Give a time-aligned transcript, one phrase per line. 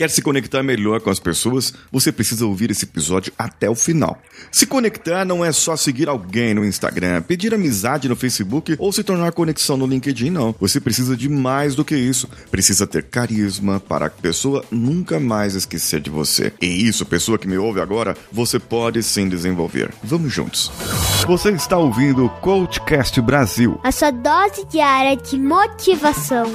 [0.00, 1.74] Quer se conectar melhor com as pessoas?
[1.92, 4.16] Você precisa ouvir esse episódio até o final.
[4.50, 9.04] Se conectar não é só seguir alguém no Instagram, pedir amizade no Facebook ou se
[9.04, 10.54] tornar conexão no LinkedIn, não.
[10.58, 12.30] Você precisa de mais do que isso.
[12.50, 16.50] Precisa ter carisma para a pessoa nunca mais esquecer de você.
[16.62, 19.92] E isso, pessoa que me ouve agora, você pode sim desenvolver.
[20.02, 20.72] Vamos juntos.
[21.26, 23.78] Você está ouvindo o Coachcast Brasil.
[23.84, 26.50] A sua dose diária de motivação.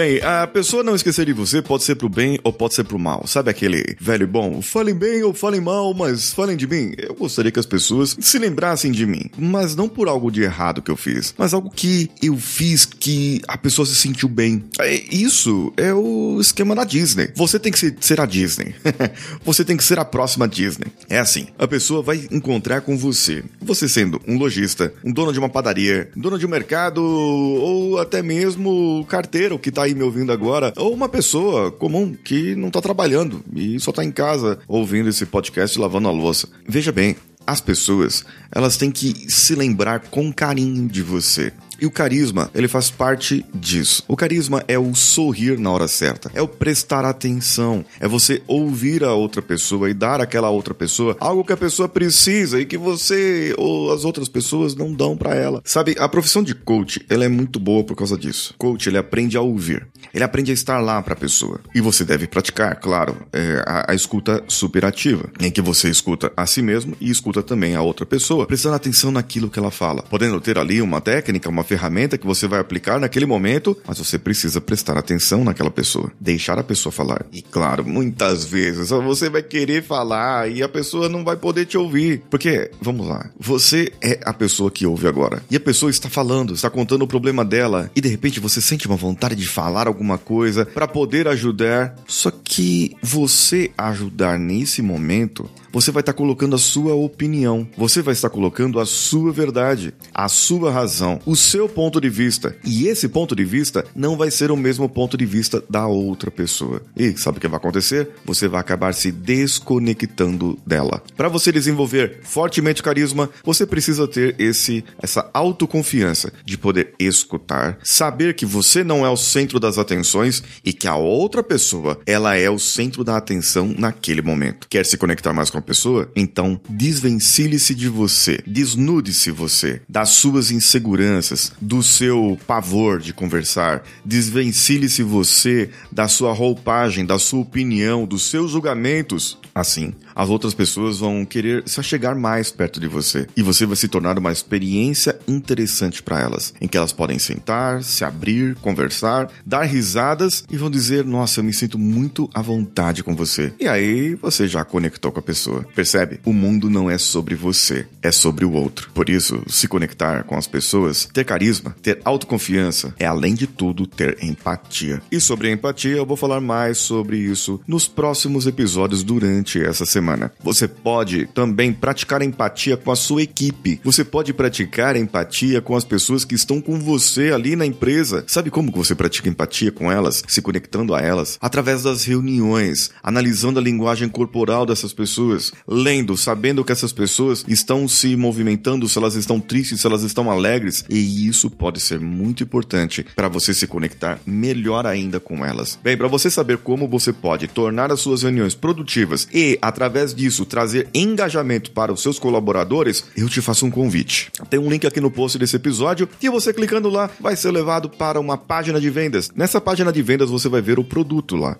[0.00, 2.98] Bem, a pessoa não esquecer de você pode ser pro bem ou pode ser pro
[2.98, 3.26] mal.
[3.26, 4.62] Sabe aquele velho bom?
[4.62, 6.94] Falem bem ou falem mal, mas falem de mim.
[6.96, 9.30] Eu gostaria que as pessoas se lembrassem de mim.
[9.36, 13.42] Mas não por algo de errado que eu fiz, mas algo que eu fiz que
[13.46, 14.64] a pessoa se sentiu bem.
[14.80, 17.32] É, isso é o esquema da Disney.
[17.34, 18.74] Você tem que ser a Disney.
[19.44, 20.86] você tem que ser a próxima Disney.
[21.10, 23.44] É assim: a pessoa vai encontrar com você.
[23.60, 28.22] Você sendo um lojista, um dono de uma padaria, dono de um mercado ou até
[28.22, 32.80] mesmo carteiro que tá aí me ouvindo agora, ou uma pessoa comum que não tá
[32.80, 36.48] trabalhando e só tá em casa ouvindo esse podcast lavando a louça.
[36.66, 37.16] Veja bem,
[37.46, 41.52] as pessoas, elas têm que se lembrar com carinho de você.
[41.80, 44.04] E o carisma, ele faz parte disso.
[44.06, 49.02] O carisma é o sorrir na hora certa, é o prestar atenção, é você ouvir
[49.02, 52.76] a outra pessoa e dar àquela outra pessoa algo que a pessoa precisa e que
[52.76, 55.62] você ou as outras pessoas não dão para ela.
[55.64, 58.54] Sabe, a profissão de coach, ela é muito boa por causa disso.
[58.58, 61.60] Coach, ele aprende a ouvir, ele aprende a estar lá para a pessoa.
[61.74, 66.44] E você deve praticar, claro, é, a, a escuta superativa, em que você escuta a
[66.46, 70.40] si mesmo e escuta também a outra pessoa, prestando atenção naquilo que ela fala, podendo
[70.40, 74.60] ter ali uma técnica, uma ferramenta que você vai aplicar naquele momento, mas você precisa
[74.60, 77.24] prestar atenção naquela pessoa, deixar a pessoa falar.
[77.32, 81.78] E claro, muitas vezes você vai querer falar e a pessoa não vai poder te
[81.78, 82.22] ouvir.
[82.28, 85.44] Porque, vamos lá, você é a pessoa que ouve agora.
[85.48, 88.88] E a pessoa está falando, está contando o problema dela e de repente você sente
[88.88, 91.94] uma vontade de falar alguma coisa para poder ajudar.
[92.08, 98.12] Só que você ajudar nesse momento você vai estar colocando a sua opinião, você vai
[98.12, 102.56] estar colocando a sua verdade, a sua razão, o seu ponto de vista.
[102.64, 106.30] E esse ponto de vista não vai ser o mesmo ponto de vista da outra
[106.30, 106.82] pessoa.
[106.96, 108.10] E sabe o que vai acontecer?
[108.24, 111.02] Você vai acabar se desconectando dela.
[111.16, 117.78] Para você desenvolver fortemente o carisma, você precisa ter esse essa autoconfiança de poder escutar,
[117.84, 122.36] saber que você não é o centro das atenções e que a outra pessoa, ela
[122.36, 124.68] é o centro da atenção naquele momento.
[124.68, 126.10] Quer se conectar mais com a pessoa?
[126.14, 135.02] Então, desvencilhe-se de você, desnude-se você das suas inseguranças, do seu pavor de conversar, desvencilhe-se
[135.02, 139.38] você da sua roupagem, da sua opinião, dos seus julgamentos.
[139.54, 143.76] Assim, as outras pessoas vão querer se chegar mais perto de você e você vai
[143.76, 149.30] se tornar uma experiência interessante para elas, em que elas podem sentar, se abrir, conversar,
[149.44, 153.52] dar risadas e vão dizer: "Nossa, eu me sinto muito à vontade com você".
[153.58, 155.66] E aí você já conectou com a pessoa.
[155.74, 156.20] Percebe?
[156.24, 158.90] O mundo não é sobre você, é sobre o outro.
[158.94, 163.86] Por isso, se conectar com as pessoas, ter carisma, ter autoconfiança, é além de tudo
[163.86, 165.02] ter empatia.
[165.10, 170.32] E sobre empatia, eu vou falar mais sobre isso nos próximos episódios durante essa semana.
[170.42, 173.80] Você pode também praticar empatia com a sua equipe.
[173.84, 178.24] Você pode praticar empatia com as pessoas que estão com você ali na empresa.
[178.26, 180.22] Sabe como você pratica empatia com elas?
[180.26, 186.64] Se conectando a elas através das reuniões, analisando a linguagem corporal dessas pessoas, lendo, sabendo
[186.64, 191.26] que essas pessoas estão se movimentando, se elas estão tristes, se elas estão alegres, e
[191.26, 195.78] isso pode ser muito importante para você se conectar melhor ainda com elas.
[195.82, 200.44] Bem, para você saber como você pode tornar as suas reuniões produtivas e através disso,
[200.44, 204.30] trazer engajamento para os seus colaboradores, eu te faço um convite.
[204.48, 207.88] Tem um link aqui no post desse episódio e você clicando lá vai ser levado
[207.88, 209.30] para uma página de vendas.
[209.34, 211.56] Nessa página de vendas você vai ver o produto lá: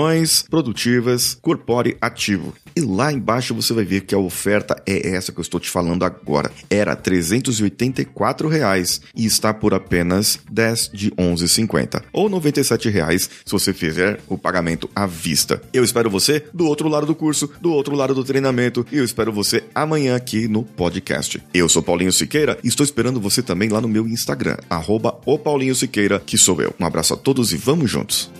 [0.00, 2.54] reuniões produtivas, corpore ativo.
[2.74, 5.68] E lá embaixo você vai ver que a oferta é essa que eu estou te
[5.68, 6.50] falando agora.
[6.70, 13.72] Era 384 reais e está por apenas 10 de 11,50 ou 97 reais se você
[13.72, 15.60] fizer o pagamento à vista.
[15.72, 19.04] Eu espero você do outro lado do curso, do outro lado do treinamento e eu
[19.04, 21.42] espero você amanhã aqui no podcast.
[21.52, 25.38] Eu sou Paulinho Siqueira e estou esperando você também lá no meu Instagram, arroba o
[25.38, 26.74] Paulinho Siqueira, que sou eu.
[26.78, 28.39] Um abraço a todos e vamos juntos!